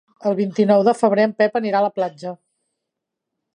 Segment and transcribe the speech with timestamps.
[0.27, 2.35] El vint-i-nou de febrer en Pep anirà a la platja.